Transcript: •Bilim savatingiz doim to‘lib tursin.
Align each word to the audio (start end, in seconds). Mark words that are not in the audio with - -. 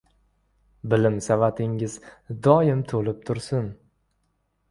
•Bilim 0.93 1.17
savatingiz 1.25 1.97
doim 2.47 2.81
to‘lib 2.93 3.23
tursin. 3.29 3.67